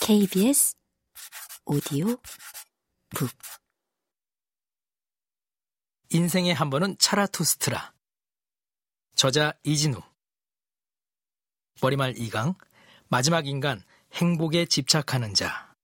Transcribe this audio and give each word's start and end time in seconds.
KBS 0.00 0.76
오디오 1.64 2.16
북. 3.10 3.30
인생의 6.10 6.54
한 6.54 6.68
번은 6.70 6.98
차라투스트라. 6.98 7.94
저자 9.14 9.52
이진우. 9.62 10.00
머리말 11.80 12.18
이강 12.18 12.54
마지막 13.08 13.46
인간 13.46 13.82
행복에 14.12 14.66
집착하는 14.66 15.32
자. 15.34 15.74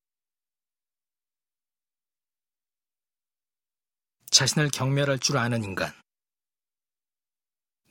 자신을 4.30 4.70
경멸할 4.70 5.18
줄 5.18 5.38
아는 5.38 5.64
인간. 5.64 5.92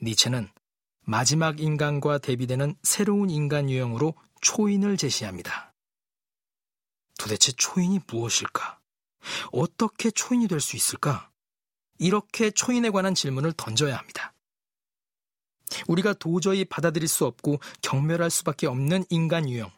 니체는 0.02 0.50
마지막 1.10 1.58
인간과 1.58 2.18
대비되는 2.18 2.76
새로운 2.84 3.30
인간 3.30 3.68
유형으로 3.68 4.14
초인을 4.42 4.96
제시합니다. 4.96 5.74
도대체 7.18 7.50
초인이 7.50 7.98
무엇일까? 8.06 8.78
어떻게 9.50 10.12
초인이 10.12 10.46
될 10.46 10.60
수 10.60 10.76
있을까? 10.76 11.32
이렇게 11.98 12.52
초인에 12.52 12.90
관한 12.90 13.16
질문을 13.16 13.54
던져야 13.56 13.96
합니다. 13.96 14.34
우리가 15.88 16.12
도저히 16.12 16.64
받아들일 16.64 17.08
수 17.08 17.26
없고 17.26 17.58
경멸할 17.82 18.30
수밖에 18.30 18.68
없는 18.68 19.04
인간 19.10 19.48
유형. 19.48 19.72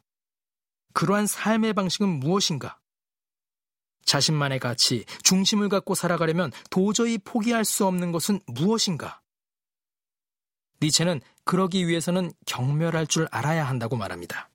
그러한 0.93 1.27
삶의 1.27 1.73
방식은 1.73 2.11
무엇인가? 2.11 2.79
자신만의 4.05 4.59
가치, 4.59 5.07
중심을 5.23 5.71
갖고 5.71 5.95
살아가려면 5.95 6.53
도저히 6.69 7.17
포기할 7.17 7.65
수 7.65 7.87
없는 7.87 8.13
것은 8.13 8.41
무엇인가? 8.45 9.22
니체는 10.83 11.21
그러기 11.45 11.87
위해서는 11.87 12.33
경멸할 12.47 13.07
줄 13.07 13.29
알아야 13.31 13.65
한다고 13.67 13.97
말합니다. 13.97 14.51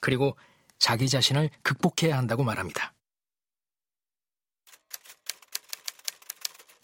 그리고 0.00 0.36
자기 0.78 1.08
자신을 1.08 1.50
극복해야 1.62 2.18
한다고 2.18 2.44
말합니다. 2.44 2.92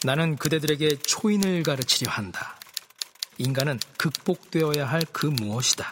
나는 0.05 0.37
그대들에게 0.37 0.97
초인을 0.99 1.63
가르치려 1.63 2.11
한다. 2.11 2.59
인간은 3.39 3.79
극복되어야 3.99 4.87
할 4.87 5.03
그 5.13 5.27
무엇이다. 5.27 5.91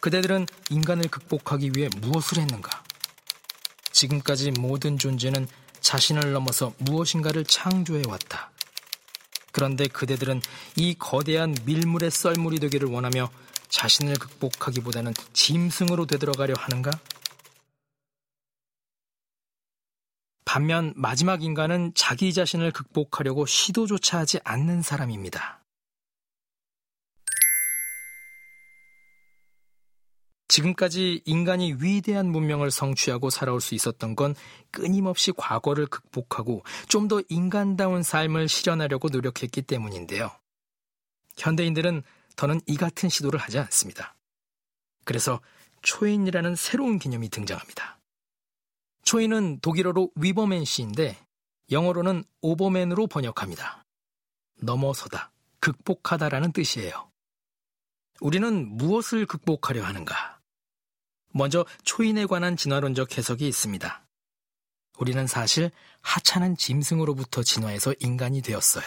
그대들은 0.00 0.46
인간을 0.70 1.08
극복하기 1.08 1.72
위해 1.76 1.88
무엇을 2.00 2.38
했는가? 2.38 2.82
지금까지 3.92 4.50
모든 4.52 4.98
존재는 4.98 5.46
자신을 5.80 6.32
넘어서 6.32 6.72
무엇인가를 6.78 7.44
창조해왔다. 7.44 8.51
그런데 9.52 9.86
그대들은 9.86 10.40
이 10.76 10.94
거대한 10.98 11.54
밀물의 11.64 12.10
썰물이 12.10 12.58
되기를 12.58 12.88
원하며 12.88 13.30
자신을 13.68 14.14
극복하기보다는 14.14 15.14
짐승으로 15.32 16.06
되돌아가려 16.06 16.54
하는가? 16.56 16.90
반면 20.44 20.92
마지막 20.96 21.42
인간은 21.42 21.92
자기 21.94 22.32
자신을 22.34 22.72
극복하려고 22.72 23.46
시도조차 23.46 24.18
하지 24.18 24.38
않는 24.44 24.82
사람입니다. 24.82 25.61
지금까지 30.52 31.22
인간이 31.24 31.76
위대한 31.80 32.30
문명을 32.30 32.70
성취하고 32.70 33.30
살아올 33.30 33.62
수 33.62 33.74
있었던 33.74 34.14
건 34.14 34.34
끊임없이 34.70 35.32
과거를 35.32 35.86
극복하고 35.86 36.62
좀 36.88 37.08
더 37.08 37.22
인간다운 37.30 38.02
삶을 38.02 38.48
실현하려고 38.48 39.08
노력했기 39.08 39.62
때문인데요. 39.62 40.30
현대인들은 41.38 42.02
더는 42.36 42.60
이 42.66 42.76
같은 42.76 43.08
시도를 43.08 43.40
하지 43.40 43.58
않습니다. 43.58 44.14
그래서 45.04 45.40
초인이라는 45.80 46.54
새로운 46.54 46.98
개념이 46.98 47.30
등장합니다. 47.30 47.98
초인은 49.04 49.60
독일어로 49.60 50.10
위버맨 50.16 50.64
시인데 50.66 51.18
영어로는 51.70 52.24
오버맨으로 52.42 53.06
번역합니다. 53.06 53.84
넘어서다, 54.60 55.32
극복하다라는 55.60 56.52
뜻이에요. 56.52 57.10
우리는 58.20 58.68
무엇을 58.76 59.26
극복하려 59.26 59.82
하는가? 59.82 60.41
먼저 61.32 61.64
초인에 61.84 62.26
관한 62.26 62.56
진화론적 62.56 63.16
해석이 63.18 63.46
있습니다. 63.48 64.06
우리는 64.98 65.26
사실 65.26 65.70
하찮은 66.02 66.56
짐승으로부터 66.56 67.42
진화해서 67.42 67.94
인간이 68.00 68.42
되었어요. 68.42 68.84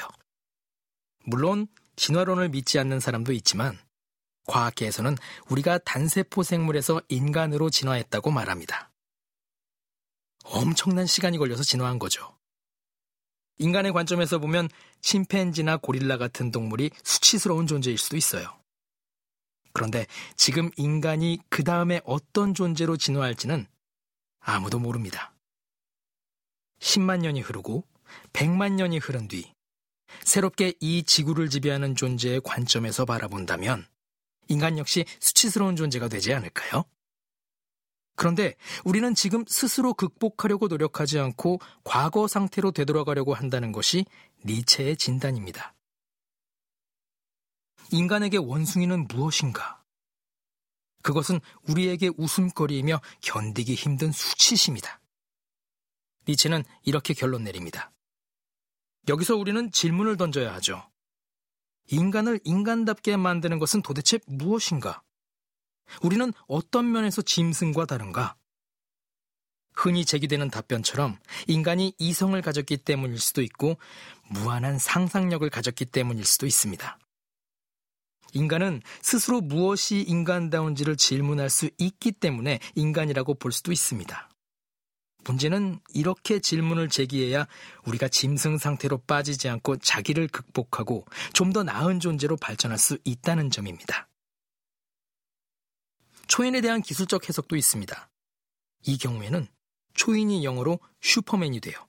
물론 1.26 1.68
진화론을 1.96 2.50
믿지 2.50 2.80
않는 2.80 3.00
사람도 3.00 3.34
있지만 3.34 3.78
과학계에서는 4.48 5.18
우리가 5.50 5.80
단세포 5.80 6.44
생물에서 6.44 7.02
인간으로 7.10 7.70
진화했다고 7.70 8.32
말합니다. 8.32 8.92
엄청난 10.44 11.08
시간이 11.08 11.38
걸려서 11.40 11.64
진화한 11.64 11.98
거죠. 11.98 12.38
인간의 13.58 13.94
관점에서 13.94 14.38
보면 14.40 14.70
침팬지나 15.02 15.78
고릴라 15.78 16.18
같은 16.18 16.52
동물이 16.52 16.92
수치스러운 17.04 17.68
존재일 17.68 17.98
수도 17.98 18.18
있어요. 18.18 18.60
그런데 19.76 20.08
지금 20.38 20.72
인간이 20.78 21.38
그 21.50 21.66
다음에 21.66 22.00
어떤 22.06 22.54
존재로 22.54 22.96
진화할지는 22.96 23.68
아무도 24.40 24.80
모릅니다. 24.80 25.34
10만 26.80 27.20
년이 27.20 27.42
흐르고 27.42 27.84
100만 28.32 28.72
년이 28.72 29.00
흐른 29.00 29.28
뒤 29.28 29.54
새롭게 30.24 30.76
이 30.80 31.04
지구를 31.04 31.50
지배하는 31.50 31.98
존재의 31.98 32.40
관점에서 32.42 33.04
바라본다면 33.04 33.86
인간 34.48 34.78
역시 34.78 35.04
수치스러운 35.20 35.76
존재가 35.76 36.08
되지 36.08 36.34
않을까요? 36.34 36.86
그런데 38.16 38.56
우리는 38.86 39.14
지금 39.14 39.44
스스로 39.46 39.94
극복하려고 39.94 40.68
노력하지 40.70 41.20
않고 41.20 41.60
과거 41.84 42.30
상태로 42.30 42.72
되돌아가려고 42.72 43.34
한다는 43.34 43.74
것이 43.74 44.06
니체의 44.46 44.96
진단입니다. 44.96 45.75
인간에게 47.96 48.38
원숭이는 48.38 49.08
무엇인가? 49.08 49.82
그것은 51.02 51.40
우리에게 51.70 52.12
웃음거리이며 52.18 53.00
견디기 53.22 53.74
힘든 53.76 54.12
수치심이다. 54.12 55.00
니체는 56.28 56.66
이렇게 56.84 57.14
결론 57.14 57.44
내립니다. 57.44 57.92
여기서 59.08 59.38
우리는 59.38 59.72
질문을 59.72 60.18
던져야 60.18 60.54
하죠. 60.56 60.90
인간을 61.88 62.40
인간답게 62.44 63.16
만드는 63.16 63.60
것은 63.60 63.82
도대체 63.82 64.20
무엇인가? 64.26 65.02
우리는 66.02 66.34
어떤 66.48 66.92
면에서 66.92 67.22
짐승과 67.22 67.86
다른가? 67.86 68.36
흔히 69.74 70.04
제기되는 70.04 70.50
답변처럼 70.50 71.18
인간이 71.48 71.94
이성을 72.00 72.42
가졌기 72.42 72.78
때문일 72.78 73.20
수도 73.20 73.42
있고 73.42 73.78
무한한 74.30 74.80
상상력을 74.80 75.48
가졌기 75.50 75.86
때문일 75.86 76.26
수도 76.26 76.46
있습니다. 76.46 76.98
인간은 78.36 78.82
스스로 79.02 79.42
무엇이 79.42 80.02
인간다운지를 80.02 80.98
질문할 80.98 81.50
수 81.50 81.70
있기 81.78 82.12
때문에 82.12 82.60
인간이라고 82.76 83.36
볼 83.36 83.52
수도 83.52 83.72
있습니다. 83.72 84.30
문제는 85.24 85.80
이렇게 85.94 86.40
질문을 86.40 86.90
제기해야 86.90 87.48
우리가 87.86 88.08
짐승 88.10 88.60
상태로 88.60 89.00
빠지지 89.00 89.50
않고 89.50 89.78
자기를 89.78 90.28
극복하고 90.28 91.06
좀 91.34 91.52
더 91.54 91.64
나은 91.64 92.00
존재로 92.00 92.36
발전할 92.36 92.78
수 92.78 92.98
있다는 93.06 93.50
점입니다. 93.50 94.08
초인에 96.28 96.60
대한 96.60 96.82
기술적 96.82 97.30
해석도 97.30 97.56
있습니다. 97.56 98.10
이 98.88 98.98
경우에는 98.98 99.48
초인이 99.94 100.44
영어로 100.44 100.80
슈퍼맨이 101.02 101.62
돼요. 101.62 101.88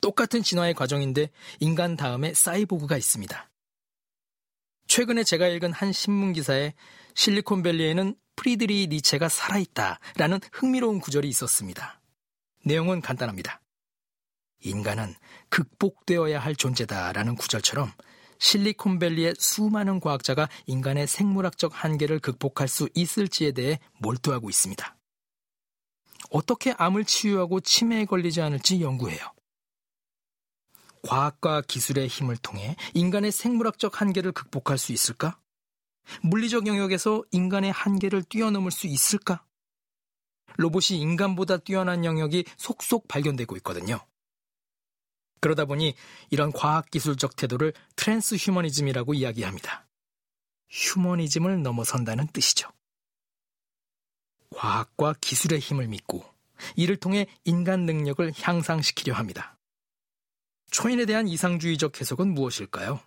똑같은 0.00 0.42
진화의 0.42 0.74
과정인데 0.74 1.30
인간 1.58 1.96
다음에 1.96 2.32
사이보그가 2.32 2.96
있습니다. 2.96 3.50
최근에 4.98 5.22
제가 5.22 5.46
읽은 5.46 5.72
한 5.72 5.92
신문 5.92 6.32
기사에 6.32 6.74
실리콘밸리에는 7.14 8.16
프리드리 8.34 8.88
니체가 8.88 9.28
살아있다라는 9.28 10.40
흥미로운 10.50 10.98
구절이 10.98 11.28
있었습니다. 11.28 12.00
내용은 12.64 13.00
간단합니다. 13.00 13.60
인간은 14.64 15.14
극복되어야 15.50 16.40
할 16.40 16.56
존재다라는 16.56 17.36
구절처럼 17.36 17.92
실리콘밸리의 18.40 19.36
수많은 19.38 20.00
과학자가 20.00 20.48
인간의 20.66 21.06
생물학적 21.06 21.84
한계를 21.84 22.18
극복할 22.18 22.66
수 22.66 22.88
있을지에 22.92 23.52
대해 23.52 23.78
몰두하고 23.98 24.50
있습니다. 24.50 24.96
어떻게 26.30 26.74
암을 26.76 27.04
치유하고 27.04 27.60
치매에 27.60 28.04
걸리지 28.04 28.40
않을지 28.40 28.82
연구해요. 28.82 29.37
과학과 31.02 31.62
기술의 31.62 32.08
힘을 32.08 32.36
통해 32.36 32.76
인간의 32.94 33.32
생물학적 33.32 34.00
한계를 34.00 34.32
극복할 34.32 34.78
수 34.78 34.92
있을까? 34.92 35.38
물리적 36.22 36.66
영역에서 36.66 37.22
인간의 37.30 37.72
한계를 37.72 38.24
뛰어넘을 38.24 38.70
수 38.70 38.86
있을까? 38.86 39.44
로봇이 40.56 40.98
인간보다 40.98 41.58
뛰어난 41.58 42.04
영역이 42.04 42.44
속속 42.56 43.06
발견되고 43.08 43.56
있거든요. 43.58 44.00
그러다 45.40 45.66
보니 45.66 45.94
이런 46.30 46.52
과학기술적 46.52 47.36
태도를 47.36 47.72
트랜스 47.96 48.36
휴머니즘이라고 48.36 49.14
이야기합니다. 49.14 49.86
휴머니즘을 50.70 51.62
넘어선다는 51.62 52.28
뜻이죠. 52.28 52.70
과학과 54.50 55.14
기술의 55.20 55.60
힘을 55.60 55.88
믿고 55.88 56.24
이를 56.74 56.96
통해 56.96 57.26
인간 57.44 57.86
능력을 57.86 58.32
향상시키려 58.40 59.14
합니다. 59.14 59.57
초인에 60.70 61.06
대한 61.06 61.28
이상주의적 61.28 62.00
해석은 62.00 62.34
무엇일까요? 62.34 63.00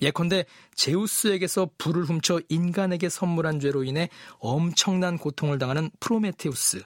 예컨대 0.00 0.44
제우스에게서 0.74 1.70
불을 1.78 2.04
훔쳐 2.04 2.40
인간에게 2.48 3.08
선물한 3.08 3.60
죄로 3.60 3.84
인해 3.84 4.10
엄청난 4.38 5.16
고통을 5.16 5.58
당하는 5.58 5.90
프로메테우스. 6.00 6.82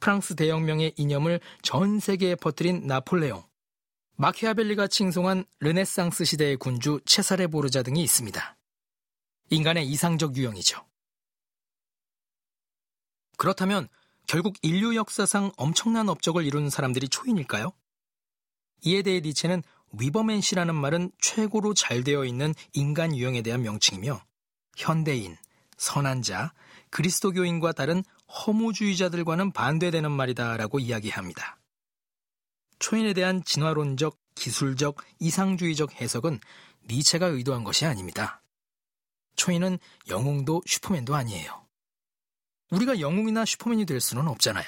프랑스 0.00 0.34
대혁명의 0.34 0.94
이념을 0.96 1.40
전 1.62 2.00
세계에 2.00 2.34
퍼뜨린 2.34 2.86
나폴레옹. 2.86 3.44
마키아벨리가 4.16 4.88
칭송한 4.88 5.44
르네상스 5.60 6.24
시대의 6.24 6.56
군주 6.56 7.00
체사레 7.04 7.48
보르자 7.48 7.82
등이 7.82 8.02
있습니다. 8.02 8.56
인간의 9.50 9.86
이상적 9.86 10.36
유형이죠. 10.36 10.84
그렇다면 13.36 13.88
결국 14.26 14.56
인류 14.62 14.96
역사상 14.96 15.52
엄청난 15.56 16.08
업적을 16.08 16.44
이룬 16.44 16.70
사람들이 16.70 17.08
초인일까요? 17.08 17.72
이에 18.82 19.02
대해 19.02 19.20
니체는 19.20 19.62
위버맨시라는 19.92 20.74
말은 20.74 21.10
최고로 21.20 21.74
잘 21.74 22.04
되어 22.04 22.24
있는 22.24 22.54
인간 22.72 23.16
유형에 23.16 23.42
대한 23.42 23.62
명칭이며 23.62 24.20
현대인, 24.76 25.36
선한 25.76 26.22
자, 26.22 26.52
그리스도교인과 26.90 27.72
다른 27.72 28.02
허무주의자들과는 28.28 29.52
반대되는 29.52 30.10
말이다라고 30.10 30.78
이야기합니다. 30.78 31.58
초인에 32.78 33.14
대한 33.14 33.42
진화론적, 33.44 34.18
기술적, 34.34 34.98
이상주의적 35.18 36.00
해석은 36.00 36.40
니체가 36.88 37.26
의도한 37.26 37.64
것이 37.64 37.86
아닙니다. 37.86 38.42
초인은 39.36 39.78
영웅도 40.08 40.62
슈퍼맨도 40.66 41.14
아니에요. 41.14 41.66
우리가 42.70 43.00
영웅이나 43.00 43.44
슈퍼맨이 43.44 43.86
될 43.86 44.00
수는 44.00 44.28
없잖아요. 44.28 44.66